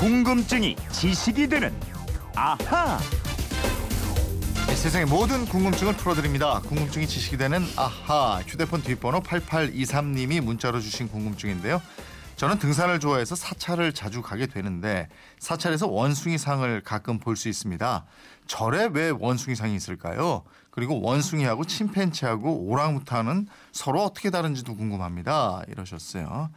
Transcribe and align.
궁금증이 0.00 0.76
지식이 0.92 1.46
되는 1.46 1.78
아하. 2.34 2.98
네, 4.66 4.74
세상의 4.74 5.06
모든 5.06 5.44
궁금증을 5.44 5.92
풀어드립니다. 5.92 6.60
궁금증이 6.60 7.06
지식이 7.06 7.36
되는 7.36 7.62
아하 7.76 8.40
휴대폰 8.46 8.82
뒷번호 8.82 9.20
8823님이 9.20 10.40
문자로 10.40 10.80
주신 10.80 11.06
궁금증인데요. 11.06 11.82
저는 12.36 12.58
등산을 12.58 12.98
좋아해서 12.98 13.34
사찰을 13.34 13.92
자주 13.92 14.22
가게 14.22 14.46
되는데 14.46 15.10
사찰에서 15.38 15.86
원숭이 15.86 16.38
상을 16.38 16.80
가끔 16.80 17.18
볼 17.18 17.36
수 17.36 17.50
있습니다. 17.50 18.06
절에 18.50 18.88
왜 18.92 19.10
원숭이상이 19.10 19.76
있을까요? 19.76 20.42
그리고 20.72 21.00
원숭이하고 21.00 21.64
침팬치하고 21.64 22.66
오랑우탄은 22.66 23.46
서로 23.70 24.02
어떻게 24.02 24.30
다른지도 24.30 24.74
궁금합니다. 24.74 25.62
이러셨어요. 25.68 26.50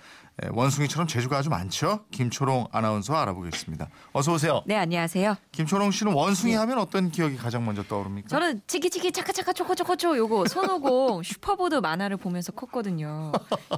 예, 0.43 0.49
원숭이처럼 0.51 1.07
재주가 1.07 1.37
아주 1.37 1.51
많죠? 1.51 2.05
김초롱 2.09 2.65
아나운서 2.71 3.15
알아보겠습니다. 3.15 3.89
어서 4.11 4.33
오세요. 4.33 4.63
네, 4.65 4.75
안녕하세요. 4.75 5.35
김초롱 5.51 5.91
씨는 5.91 6.13
원숭이 6.13 6.55
하면 6.55 6.79
어떤 6.79 7.11
기억이 7.11 7.37
가장 7.37 7.63
먼저 7.63 7.83
떠오릅니까? 7.83 8.27
저는 8.27 8.61
치키치키 8.65 9.11
차카차카 9.11 9.53
초코초코초 9.53 10.17
요거 10.17 10.47
손오공 10.47 11.21
슈퍼보드 11.23 11.75
만화를 11.75 12.17
보면서 12.17 12.51
컸거든요. 12.53 13.31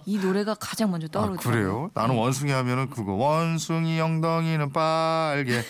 이 0.05 0.17
노래가 0.19 0.53
가장 0.53 0.89
먼저 0.89 1.07
아, 1.07 1.11
떠오르더라고요. 1.11 1.51
그래요? 1.51 1.91
나는 1.93 2.15
원숭이 2.15 2.53
하면은 2.53 2.89
그거 2.89 3.11
원숭이 3.11 3.99
엉덩이는 3.99 4.71
빨개 4.71 5.61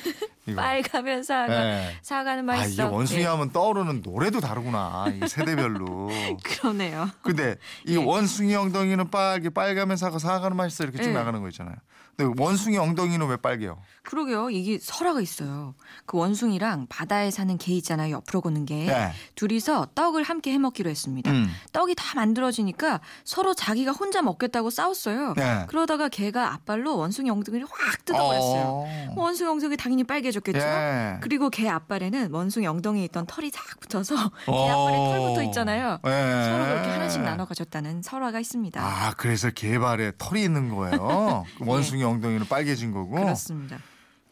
이거. 0.47 0.61
빨가면 0.61 1.23
사과 1.23 1.47
네. 1.47 1.95
사과는 2.01 2.39
아 2.49 2.53
맛있어. 2.55 2.73
이게 2.73 2.83
원숭이 2.83 3.21
예. 3.21 3.25
하면 3.25 3.51
떠오르는 3.51 4.01
노래도 4.03 4.39
다르구나. 4.39 5.05
이 5.21 5.27
세대별로. 5.27 6.09
그러네요. 6.43 7.09
근데 7.21 7.55
이 7.85 7.93
예. 7.93 7.97
원숭이 7.97 8.55
엉덩이는 8.55 9.09
빨개 9.09 9.49
빨가면 9.49 9.97
사가 9.97 10.19
사가는 10.19 10.55
맛있어 10.55 10.83
이렇게 10.83 11.01
쭉 11.01 11.09
예. 11.09 11.13
나가는 11.13 11.41
거 11.41 11.47
있잖아요. 11.49 11.75
근데 12.17 12.41
원숭이 12.41 12.77
엉덩이는 12.77 13.27
왜 13.27 13.35
빨개요? 13.35 13.77
그러게요. 14.03 14.49
이게 14.49 14.79
설화가 14.79 15.19
있어요. 15.19 15.75
그 16.05 16.17
원숭이랑 16.17 16.87
바다에 16.87 17.29
사는 17.29 17.57
개 17.57 17.73
있잖아요. 17.73 18.15
옆으로 18.15 18.39
걷는 18.41 18.65
게. 18.65 18.85
네. 18.85 19.11
둘이서 19.35 19.87
떡을 19.95 20.23
함께 20.23 20.53
해 20.53 20.57
먹기로 20.57 20.89
했습니다. 20.89 21.29
음. 21.31 21.51
떡이 21.73 21.95
다 21.95 22.05
만들어지니까 22.15 23.01
서로 23.25 23.53
자기가 23.53 23.91
혼자 23.91 24.21
먹겠다고 24.21 24.69
싸웠어요. 24.69 25.33
네. 25.35 25.65
그러다가 25.67 26.07
개가 26.07 26.53
앞발로 26.53 26.95
원숭이 26.97 27.29
엉덩이를 27.29 27.67
확 27.69 28.05
뜯어버렸어요. 28.05 28.63
어. 28.65 29.13
원숭이 29.17 29.49
엉덩이 29.49 29.75
당연히 29.75 30.03
빨개 30.05 30.31
졌겠죠. 30.35 30.59
예. 30.59 31.17
그리고 31.21 31.49
개 31.49 31.67
앞발에는 31.67 32.31
원숭이 32.31 32.67
엉덩이에 32.67 33.03
있던 33.05 33.25
털이 33.25 33.51
싹 33.51 33.79
붙어서 33.79 34.15
개 34.15 34.51
어. 34.51 34.69
앞발에 34.69 34.97
털 34.97 35.19
붙어 35.29 35.43
있잖아요. 35.43 35.99
예. 36.05 36.49
서로 36.49 36.65
그렇게 36.65 36.89
하나씩 36.89 37.21
나눠 37.21 37.45
가졌다는 37.45 38.01
설화가 38.01 38.39
있습니다. 38.39 38.81
아 38.81 39.13
그래서 39.17 39.49
개 39.49 39.79
발에 39.79 40.11
털이 40.17 40.43
있는 40.43 40.69
거예요. 40.69 41.45
그 41.57 41.63
원숭이 41.69 42.03
엉덩이는 42.03 42.47
빨개진 42.47 42.91
거고. 42.91 43.15
네. 43.15 43.23
그렇습니다. 43.23 43.77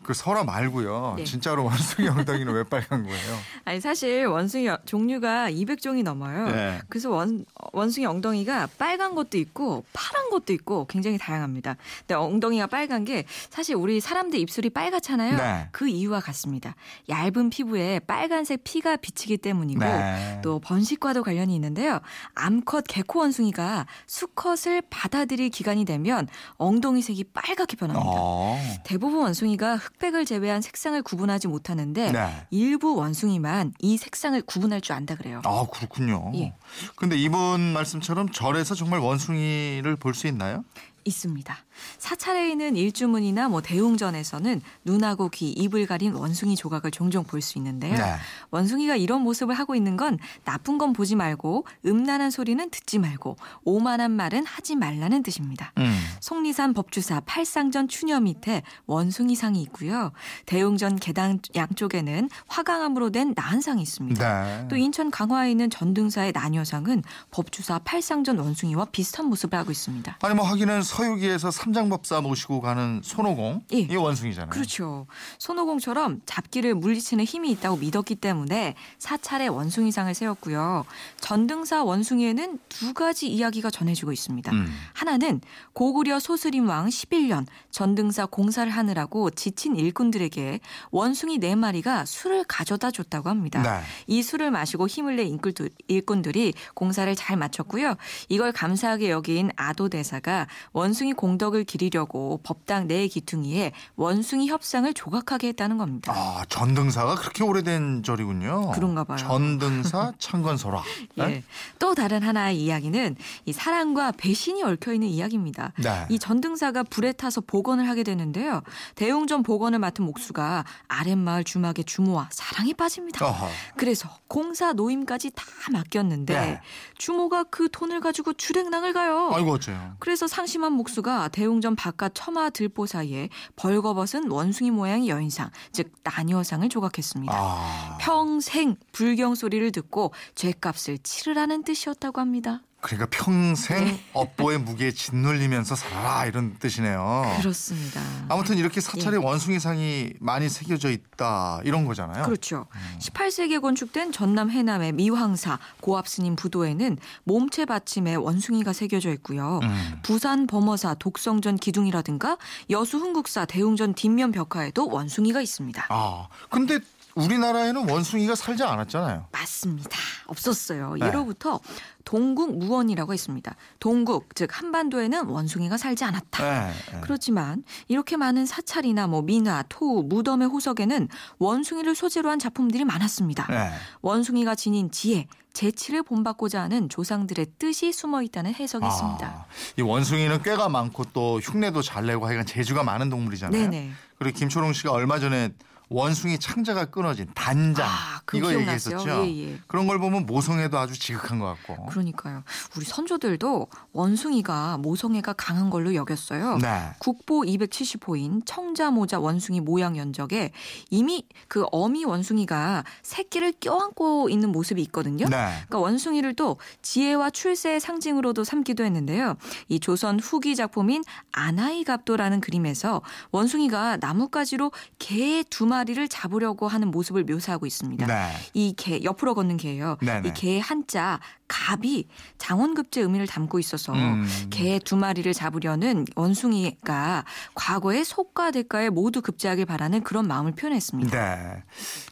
그 0.04 0.14
설화 0.14 0.44
말고요. 0.44 1.16
네. 1.18 1.24
진짜로 1.24 1.64
원숭이 1.66 2.08
엉덩이는 2.08 2.54
왜 2.54 2.64
빨간 2.64 3.04
거예요? 3.04 3.38
아니 3.66 3.80
사실 3.80 4.26
원숭이 4.26 4.68
어- 4.70 4.78
종류가 4.86 5.50
200종이 5.52 6.04
넘어요. 6.04 6.50
네. 6.50 6.80
그래서 6.90 7.10
원, 7.10 7.46
원숭이 7.72 8.06
엉덩이가 8.06 8.70
빨간 8.78 9.16
것도 9.16 9.38
있고 9.38 9.84
파란 9.94 10.30
것도 10.30 10.54
있고 10.54 10.86
굉장히 10.88 11.18
다양합니다. 11.18 11.78
근데 12.00 12.16
엉덩이가 12.16 12.68
빨간 12.68 13.06
게 13.06 13.26
사실 13.50 13.76
우리 13.76 14.00
사람들 14.00 14.40
입술이 14.40 14.70
빨갛잖아요. 14.72 15.38
네. 15.38 15.70
그 15.72 15.88
이유와 15.88 16.20
같습니다. 16.20 16.76
얇은 17.10 17.50
피부에 17.50 18.00
빨간색 18.00 18.64
피가 18.64 18.98
비치기 18.98 19.38
때문이고 19.38 19.80
네. 19.84 20.40
또 20.44 20.60
번식과도 20.60 21.24
관련이 21.24 21.54
있는데요. 21.56 22.00
암컷 22.36 22.86
개코 22.88 23.20
원숭이가 23.20 23.86
수컷을 24.08 24.82
받아들일 24.90 25.50
기간이 25.50 25.86
되면 25.86 26.28
엉덩이색이 26.58 27.26
빨갛게 27.34 27.78
변합니다. 27.78 28.10
어. 28.14 28.60
대부분 28.84 29.22
원숭이가 29.24 29.80
흑백을 29.94 30.26
제외한 30.26 30.62
색상을 30.62 31.02
구분하지 31.04 31.48
못하는데 31.48 32.12
네. 32.12 32.48
일부 32.52 32.96
원숭이만 32.96 33.74
이 33.80 33.98
색상을 33.98 34.42
구분할 34.44 34.82
줄 34.82 34.94
안다 34.96 35.16
그래요. 35.16 35.42
아 35.46 35.66
그렇군요. 35.72 36.32
예. 36.36 36.54
근데 36.96 37.18
이분 37.18 37.74
말씀처럼 37.74 38.30
절에서 38.30 38.76
정말 38.76 39.00
원숭이를 39.00 39.96
볼 39.98 40.14
수 40.14 40.28
있나요? 40.28 40.64
있습니다. 41.06 41.58
사찰에 41.98 42.50
있는 42.50 42.76
일주문이나 42.76 43.50
뭐 43.50 43.62
대웅전에서는 43.62 44.62
눈하고 44.86 45.30
귀, 45.30 45.50
입을 45.52 45.86
가린 45.86 46.14
원숭이 46.14 46.56
조각을 46.56 46.92
종종 46.92 47.24
볼 47.24 47.44
수 47.44 47.58
있는데요. 47.58 47.96
네. 47.98 48.16
원숭이가 48.52 48.96
이런 48.96 49.22
모습을 49.22 49.54
하고 49.54 49.76
있는 49.76 49.98
건 49.98 50.18
나쁜 50.46 50.78
건 50.78 50.94
보지 50.94 51.16
말고 51.16 51.66
음란한 51.86 52.32
소리는 52.32 52.70
듣지 52.70 53.00
말고 53.00 53.36
오만한 53.66 54.12
말은 54.12 54.46
하지 54.46 54.76
말라는 54.76 55.24
뜻입니다. 55.24 55.74
음. 55.78 55.94
속리산 56.22 56.74
법주사 56.74 57.22
팔상전 57.26 57.88
추녀 57.90 58.20
밑에 58.22 58.64
원숭이상이 58.86 59.62
있고요. 59.64 60.12
대웅전 60.46 60.98
계단 60.98 61.40
양쪽에는 61.56 62.30
화강암으로 62.48 63.10
된 63.12 63.34
나한상이 63.36 63.82
있습니다. 63.82 64.44
네. 64.44 64.68
또 64.70 64.78
인천 64.78 65.12
강화에 65.12 65.52
있는 65.52 65.70
전등사의 65.70 66.32
나녀상은 66.32 67.04
법주사 67.32 67.80
팔상전 67.80 68.38
원숭이와 68.38 68.86
비슷한 68.86 69.26
모습을 69.26 69.60
하고 69.60 69.72
있습니다. 69.72 70.18
아니 70.22 70.34
뭐 70.36 70.46
하기는 70.46 70.82
서유기에서 70.82 71.52
삼장법사 71.64 72.20
모시고 72.20 72.60
가는 72.60 73.00
손오공 73.04 73.64
예. 73.74 73.78
이 73.80 73.96
원숭이잖아요. 73.96 74.50
그렇죠. 74.50 75.08
손오공처럼 75.40 76.22
잡기를 76.26 76.76
물리치는 76.76 77.24
힘이 77.24 77.52
있다고 77.52 77.78
믿었기 77.78 78.16
때문에 78.16 78.76
사찰에 79.00 79.48
원숭이상을 79.48 80.14
세웠고요. 80.14 80.86
전등사 81.22 81.84
원숭이에는 81.86 82.60
두 82.68 82.94
가지 82.94 83.28
이야기가 83.30 83.70
전해지고 83.70 84.12
있습니다. 84.12 84.52
음. 84.52 84.68
하나는 84.94 85.40
고구려 85.72 86.20
소스림 86.20 86.68
왕 86.68 86.88
11년 86.90 87.46
전등사 87.72 88.26
공사를 88.26 88.70
하느라고 88.70 89.30
지친 89.30 89.78
일꾼들에게 89.78 90.60
원숭이 90.92 91.38
네 91.38 91.56
마리가 91.56 92.04
술을 92.06 92.44
가져다 92.46 92.92
줬다고 92.92 93.30
합니다. 93.30 93.62
네. 93.62 93.82
이 94.08 94.22
술을 94.22 94.52
마시고 94.52 94.88
힘을 94.88 95.16
내 95.16 95.26
일꾼들- 95.30 95.72
일꾼들이 95.88 96.54
공사를 96.74 97.14
잘 97.16 97.38
마쳤고요. 97.38 97.96
이걸 98.28 98.52
감사하게 98.52 99.10
여긴 99.12 99.50
아도 99.56 99.88
대사가 99.88 100.48
원숭이 100.74 101.14
공덕 101.14 101.53
을 101.54 101.64
기리려고 101.64 102.40
법당 102.44 102.88
네 102.88 103.08
기퉁이에 103.08 103.74
원숭이 103.96 104.48
협상을 104.48 104.92
조각하게 104.94 105.50
했다는 105.50 105.78
겁니다. 105.78 106.12
아 106.12 106.44
전등사가 106.50 107.16
그렇게 107.16 107.44
오래된 107.44 108.02
절이군요. 108.04 108.72
그런가 108.72 109.04
봐요. 109.04 109.18
전등사 109.18 110.14
창건설화. 110.18 110.82
네? 111.16 111.24
예. 111.30 111.44
또 111.78 111.94
다른 111.94 112.24
하나의 112.24 112.60
이야기는 112.60 113.16
이 113.46 113.54
사랑과 113.54 114.12
배신이 114.12 114.64
얽혀 114.64 114.94
있는 114.94 115.10
이야기입니다. 115.10 115.74
네. 115.78 116.08
이 116.10 116.18
전등사가 116.18 116.84
불에 116.84 117.12
타서 117.12 117.42
복원을 117.42 117.88
하게 117.88 118.04
되는데요. 118.04 118.62
대웅전 118.96 119.44
복원을 119.44 119.78
맡은 119.80 120.08
옥수가 120.08 120.66
아랫마을 120.88 121.44
주막의 121.44 121.86
주모와 121.86 122.30
사랑에 122.32 122.74
빠집니다. 122.74 123.26
어허. 123.26 123.48
그래서 123.78 124.10
공사 124.28 124.74
노임까지 124.74 125.32
다 125.36 125.44
맡겼는데 125.72 126.34
네. 126.34 126.62
주모가 126.98 127.44
그 127.44 127.70
돈을 127.72 128.00
가지고 128.00 128.34
주랭랑을 128.34 128.94
가요. 128.94 129.32
아이고 129.34 129.52
어째요. 129.52 129.98
그래서 130.00 130.28
상심한 130.28 130.74
목수가 130.74 131.28
대 131.30 131.43
웅전 131.46 131.76
바깥 131.76 132.12
처마 132.14 132.50
들보 132.50 132.86
사이에 132.86 133.30
벌거벗은 133.56 134.30
원숭이 134.30 134.72
모양의 134.72 135.10
여인상, 135.10 135.50
즉 135.72 135.92
나녀상을 136.04 136.68
조각했습니다. 136.70 137.34
아. 137.36 137.98
평생 138.00 138.76
불경 138.92 139.36
소리를 139.36 139.72
듣고 139.72 140.14
죄값을 140.36 141.00
치르라는 141.00 141.64
뜻이었다고 141.64 142.22
합니다. 142.22 142.62
그러니까 142.84 143.08
평생 143.10 143.86
네. 143.86 144.04
업보의 144.12 144.60
무게에 144.60 144.92
짓눌리면서 144.92 145.74
살아라 145.74 146.26
이런 146.26 146.58
뜻이네요. 146.60 147.38
그렇습니다. 147.40 148.02
아무튼 148.28 148.58
이렇게 148.58 148.82
사찰에 148.82 149.16
원숭이상이 149.16 150.12
많이 150.20 150.50
새겨져 150.50 150.92
있다 150.92 151.62
이런 151.64 151.86
거잖아요. 151.86 152.26
그렇죠. 152.26 152.68
18세기에 153.00 153.62
건축된 153.62 154.12
전남 154.12 154.52
해남의 154.52 154.92
미황사 154.92 155.60
고압스님 155.80 156.36
부도에는 156.36 156.98
몸체 157.24 157.64
받침에 157.64 158.16
원숭이가 158.16 158.74
새겨져 158.74 159.12
있고요. 159.14 159.62
음. 159.64 160.00
부산 160.04 160.46
범어사 160.46 160.96
독성전 160.96 161.56
기둥이라든가 161.56 162.38
여수 162.70 162.98
흥국사 162.98 163.46
대웅전 163.46 163.94
뒷면 163.96 164.34
벽화에도 164.34 164.90
원숭이가 164.90 165.40
있습니다. 165.40 165.86
아 165.88 166.28
근데 166.50 166.80
우리나라에는 167.16 167.90
원숭이가 167.90 168.36
살지 168.36 168.64
않았잖아요. 168.64 169.28
맞습니다. 169.32 169.98
없었어요. 170.26 170.96
네. 171.00 171.08
예로부터 171.08 171.60
동국 172.06 172.58
무원이라고 172.58 173.14
했습니다. 173.14 173.56
동국 173.80 174.36
즉 174.36 174.50
한반도에는 174.52 175.26
원숭이가 175.28 175.78
살지 175.78 176.04
않았다. 176.04 176.44
네, 176.44 176.72
네. 176.92 177.02
그렇지만 177.02 177.64
이렇게 177.88 178.18
많은 178.18 178.46
사찰이나 178.46 179.08
뭐 179.08 179.22
민화, 179.22 179.64
토, 179.70 180.04
무덤의 180.04 180.48
호석에는 180.48 181.08
원숭이를 181.38 181.96
소재로 181.96 182.30
한 182.30 182.40
작품들이 182.40 182.84
많았습니다. 182.86 183.48
네. 183.50 183.72
원숭이가 184.02 184.56
지닌 184.56 184.92
지혜, 184.92 185.28
재치를 185.54 186.04
본받고자 186.04 186.62
하는 186.62 186.90
조상들의 186.90 187.46
뜻이 187.60 187.94
숨어 187.94 188.22
있다는 188.24 188.54
해석이 188.56 188.86
있습니다. 188.86 189.26
아, 189.26 189.46
이 189.78 189.82
원숭이는 189.82 190.42
꾀가 190.42 190.68
많고 190.70 191.06
또 191.14 191.40
흉내도 191.40 191.82
잘 191.82 192.06
내고 192.08 192.28
하여간 192.28 192.46
재주가 192.46 192.84
많은 192.84 193.10
동물이잖아요. 193.10 193.70
네네. 193.70 193.92
그리고 194.18 194.38
김초롱 194.38 194.74
씨가 194.74 194.92
얼마 194.92 195.20
전에 195.20 195.52
원숭이 195.90 196.40
창자가 196.40 196.86
끊어진 196.86 197.28
단장 197.36 197.88
아, 197.88 198.13
이거 198.34 198.48
기억났어요. 198.50 198.96
얘기했었죠. 198.98 199.26
예, 199.28 199.52
예. 199.52 199.60
그런 199.68 199.88
걸 199.88 200.00
보면 200.00 200.26
모성애도 200.26 200.78
아주 200.78 200.98
지극한 200.98 201.40
것 201.40 201.46
같고. 201.46 201.86
그러니까요. 201.88 202.44
우리 202.76 202.86
선조들도 202.86 203.68
원숭이가 203.92 204.78
모성애가 204.78 205.34
강한 205.34 205.70
걸로 205.70 205.94
여겼어요. 205.94 206.58
네. 206.58 206.92
국보 207.00 207.42
270호인 207.42 208.42
청자모자 208.46 209.20
원숭이 209.20 209.60
모양 209.62 209.98
연적에 209.98 210.52
이미 210.90 211.28
그 211.48 211.66
어미 211.72 212.06
원숭이가 212.06 212.84
새끼를 213.04 213.54
껴안고 213.60 214.30
있는 214.30 214.52
모습이 214.52 214.82
있거든요. 214.84 215.26
네. 215.26 215.38
그러니까 215.68 215.80
원숭이를 215.80 216.34
또 216.36 216.58
지혜와 216.82 217.30
출세의 217.30 217.80
상징으로도 217.80 218.44
삼기도 218.44 218.84
했는데요. 218.84 219.36
이 219.70 219.80
조선 219.80 220.20
후기 220.20 220.56
작품인 220.56 221.04
아나이갑도라는 221.32 222.42
그림에서 222.42 223.02
원숭이가 223.32 223.98
나뭇가지로 223.98 224.72
개 225.00 225.44
두 225.50 225.66
마리를 225.66 226.08
잡으려고 226.08 226.68
하는 226.68 226.90
모습을 226.90 227.24
묘사하고 227.26 227.66
있습니다. 227.66 228.06
네. 228.08 228.13
이개 228.54 229.04
옆으로 229.04 229.36
걷는 229.36 229.58
개예요. 229.58 229.98
네네. 230.02 230.30
이 230.30 230.34
개의 230.34 230.60
한자 230.62 231.20
갑이 231.48 232.08
장원급제 232.38 233.02
의미를 233.02 233.28
담고 233.28 233.60
있어서 233.60 233.94
음. 233.94 234.28
개두 234.50 234.98
마리를 234.98 235.32
잡으려는 235.34 236.06
원숭이가 236.16 237.26
과거의 237.54 238.04
속과 238.06 238.52
대가에 238.52 238.90
모두 238.90 239.22
급제하길 239.22 239.66
바라는 239.66 240.04
그런 240.04 240.28
마음을 240.28 240.54
표현했습니다. 240.54 241.12
네. 241.18 241.64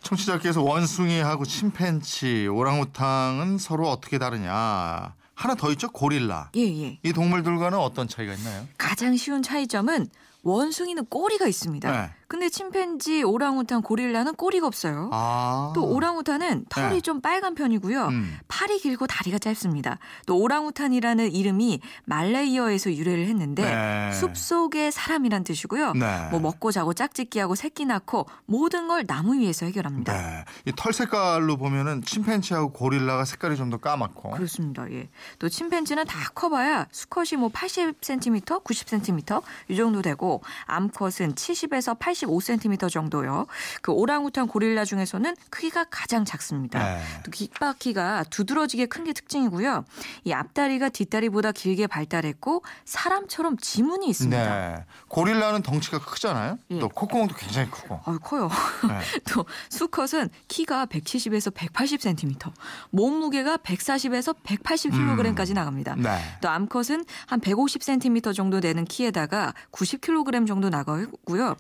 청취자께서 0.01 0.61
원숭이하고 0.61 1.45
침팬치, 1.45 2.47
오랑우탕은 2.47 3.57
서로 3.57 3.89
어떻게 3.89 4.19
다르냐. 4.19 5.15
하나 5.33 5.55
더 5.55 5.71
있죠? 5.71 5.89
고릴라. 5.89 6.51
예, 6.55 6.61
예. 6.61 6.99
이 7.01 7.13
동물들과는 7.13 7.77
어떤 7.77 8.07
차이가 8.07 8.33
있나요? 8.33 8.67
가장 8.77 9.17
쉬운 9.17 9.41
차이점은 9.41 10.07
원숭이는 10.43 11.05
꼬리가 11.05 11.47
있습니다. 11.47 11.91
네. 11.91 12.11
근데 12.31 12.47
침팬지, 12.47 13.23
오랑우탄, 13.23 13.81
고릴라는 13.81 14.35
꼬리가 14.35 14.65
없어요. 14.65 15.09
아. 15.11 15.73
또 15.75 15.83
오랑우탄은 15.83 16.67
털이 16.69 16.95
네. 16.95 17.01
좀 17.01 17.19
빨간 17.19 17.55
편이고요. 17.55 18.05
음. 18.05 18.39
팔이 18.47 18.79
길고 18.79 19.05
다리가 19.05 19.37
짧습니다. 19.37 19.97
또 20.25 20.37
오랑우탄이라는 20.37 21.29
이름이 21.29 21.81
말레이어에서 22.05 22.93
유래를 22.93 23.27
했는데 23.27 23.63
네. 23.63 24.13
숲속의 24.13 24.93
사람이란 24.93 25.43
뜻이고요. 25.43 25.91
네. 25.91 26.29
뭐 26.31 26.39
먹고 26.39 26.71
자고 26.71 26.93
짝짓기하고 26.93 27.55
새끼 27.55 27.83
낳고 27.83 28.27
모든 28.45 28.87
걸 28.87 29.05
나무 29.05 29.35
위에서 29.35 29.65
해결합니다. 29.65 30.13
네. 30.13 30.45
이털 30.67 30.93
색깔로 30.93 31.57
보면은 31.57 32.01
침팬치하고 32.01 32.71
고릴라가 32.71 33.25
색깔이 33.25 33.57
좀 33.57 33.71
더 33.71 33.77
까맣고. 33.77 34.31
그렇습니다. 34.31 34.89
예. 34.91 35.09
또 35.37 35.49
침팬지는 35.49 36.05
다 36.05 36.29
커봐야 36.33 36.87
수컷이 36.91 37.37
뭐 37.37 37.49
80cm, 37.49 38.63
90cm 38.63 39.41
이 39.67 39.75
정도 39.75 40.01
되고 40.01 40.41
암컷은 40.65 41.35
70에서 41.35 41.99
85cm 42.25 42.89
정도요. 42.89 43.47
그 43.81 43.91
오랑우탄 43.91 44.47
고릴라 44.47 44.85
중에서는 44.85 45.35
크기가 45.49 45.85
가장 45.89 46.25
작습니다. 46.25 46.79
네. 46.83 47.01
또 47.23 47.31
귓바퀴가 47.31 48.25
두드러지게 48.29 48.85
큰 48.85 49.01
게 49.01 49.13
특징이고요. 49.13 49.83
이 50.25 50.31
앞다리가 50.31 50.89
뒷다리보다 50.89 51.51
길게 51.53 51.87
발달했고 51.87 52.61
사람처럼 52.85 53.57
지문이 53.57 54.07
있습니다. 54.09 54.37
네. 54.75 54.85
고릴라는 55.07 55.63
덩치가 55.63 55.97
크잖아요. 55.99 56.59
예. 56.69 56.79
또 56.79 56.87
콧구멍도 56.87 57.33
굉장히 57.33 57.71
크고. 57.71 57.99
아유 58.05 58.19
커요. 58.19 58.47
네. 58.87 58.99
또 59.33 59.43
수컷은 59.69 60.29
키가 60.47 60.85
170에서 60.85 61.51
180cm, 61.51 62.51
몸무게가 62.91 63.57
140에서 63.57 64.35
180kg까지 64.43 65.53
나갑니다. 65.55 65.95
네. 65.95 66.19
또 66.41 66.49
암컷은 66.49 67.03
한 67.25 67.39
150cm 67.41 68.35
정도 68.35 68.59
되는 68.59 68.85
키에다가 68.85 69.55
90kg 69.71 70.47
정도 70.47 70.69
나가고요. 70.69 71.55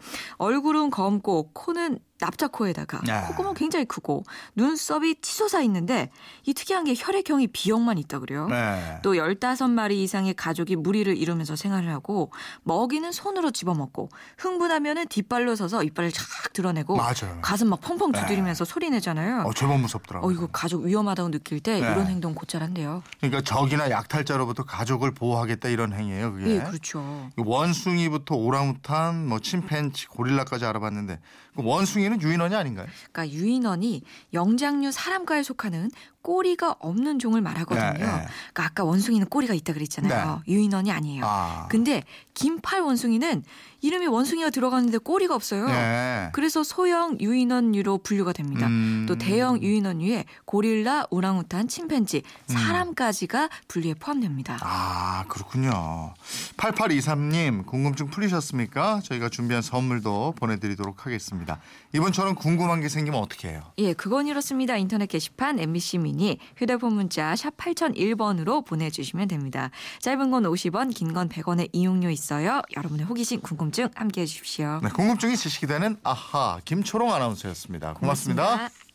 얼굴은 0.51 0.89
검고 0.89 1.51
코는 1.53 1.99
납작코에다가 2.21 3.01
네. 3.05 3.21
콧구멍 3.27 3.55
굉장히 3.55 3.85
크고 3.85 4.23
눈썹이 4.55 5.15
치솟아 5.21 5.61
있는데 5.63 6.09
이 6.45 6.53
특이한 6.53 6.85
게 6.85 6.93
혈액형이 6.95 7.47
B형만 7.47 7.97
있다 7.97 8.19
그래요. 8.19 8.47
네. 8.47 8.99
또 9.03 9.13
15마리 9.13 9.93
이상의 9.93 10.33
가족이 10.35 10.75
무리를 10.77 11.15
이루면서 11.17 11.55
생활을 11.55 11.91
하고 11.91 12.31
먹이는 12.63 13.11
손으로 13.11 13.51
집어먹고 13.51 14.09
흥분하면은 14.37 15.07
뒷발로 15.07 15.55
서서 15.55 15.83
이빨을 15.83 16.11
쫙 16.11 16.23
드러내고 16.53 16.95
맞아요. 16.95 17.39
가슴 17.41 17.69
막 17.69 17.81
펑펑 17.81 18.11
두드리면서 18.11 18.65
소리 18.65 18.89
내잖아요. 18.89 19.41
어, 19.41 19.53
제법 19.53 19.79
무섭더라고요. 19.79 20.29
어 20.29 20.31
이거 20.31 20.47
가족 20.47 20.83
위험하다고 20.83 21.31
느낄 21.31 21.59
때 21.59 21.73
네. 21.73 21.79
이런 21.79 22.07
행동 22.07 22.35
고찰한대요. 22.35 23.03
그러니까 23.19 23.41
적이나 23.41 23.89
약탈자로부터 23.89 24.63
가족을 24.63 25.11
보호하겠다 25.11 25.69
이런 25.69 25.93
행위예요, 25.93 26.33
그게. 26.33 26.55
예, 26.55 26.59
그렇죠. 26.59 27.29
원숭이부터 27.37 28.35
오랑우탄, 28.35 29.27
뭐 29.27 29.39
침팬치, 29.39 30.07
고릴라까지 30.07 30.65
알아봤는데 30.65 31.19
그 31.55 31.63
원숭이는 31.63 32.10
유인원이 32.19 32.55
아닌가요? 32.55 32.87
그러니까 33.11 33.35
유인원이 33.37 34.03
영장류 34.33 34.91
사람과에 34.91 35.43
속하는 35.43 35.91
꼬리가 36.21 36.75
없는 36.79 37.19
종을 37.19 37.41
말하거든요. 37.41 37.93
네, 37.93 37.99
네. 37.99 38.05
그러니까 38.05 38.65
아까 38.65 38.83
원숭이는 38.83 39.27
꼬리가 39.27 39.53
있다 39.53 39.73
그랬잖아요. 39.73 40.43
유인원이 40.47 40.91
아니에요. 40.91 41.23
아. 41.25 41.67
근데 41.69 42.03
긴팔 42.33 42.81
원숭이는 42.81 43.43
이름에 43.81 44.05
원숭이가 44.05 44.51
들어가는데 44.51 44.99
꼬리가 44.99 45.33
없어요. 45.33 45.65
네. 45.65 46.29
그래서 46.33 46.63
소형 46.63 47.19
유인원류로 47.19 47.99
분류가 47.99 48.31
됩니다. 48.31 48.67
음. 48.67 49.05
또 49.07 49.17
대형 49.17 49.61
유인원류에 49.61 50.25
고릴라, 50.45 51.07
우랑우탄, 51.09 51.67
침팬지, 51.67 52.21
사람까지가 52.45 53.49
분류에 53.67 53.95
포함됩니다. 53.95 54.59
아, 54.61 55.25
그렇군요. 55.27 56.13
8823님, 56.57 57.65
궁금증 57.65 58.07
풀리셨습니까? 58.07 59.01
저희가 59.03 59.29
준비한 59.29 59.63
선물도 59.63 60.35
보내드리도록 60.37 61.05
하겠습니다. 61.05 61.59
이번처럼 61.93 62.35
궁금한 62.35 62.81
게 62.81 62.89
생기면 62.89 63.19
어떻게 63.19 63.49
해요? 63.49 63.63
예, 63.79 63.93
그건 63.93 64.27
이렇습니다. 64.27 64.77
인터넷 64.77 65.07
게시판 65.07 65.59
MBC 65.59 65.97
미니 66.11 66.37
휴대폰 66.57 66.93
문자 66.93 67.35
샵 67.35 67.55
8001번으로 67.57 68.65
보내주시면 68.65 69.27
됩니다. 69.29 69.69
짧은 70.01 70.29
건 70.31 70.43
50원, 70.43 70.93
긴 70.93 71.11
건 71.13 71.29
100원의 71.29 71.69
이용료 71.71 72.09
있어요. 72.09 72.61
여러분의 72.75 73.05
호기심, 73.05 73.41
궁금증 73.41 73.89
함께해 73.95 74.25
주십시오. 74.25 74.79
네, 74.83 74.89
궁금증이 74.89 75.35
지식이 75.37 75.67
되는 75.67 75.97
아하 76.03 76.59
김초롱 76.65 77.13
아나운서였습니다 77.13 77.93
고맙습니다. 77.93 78.43
고맙습니다. 78.43 78.90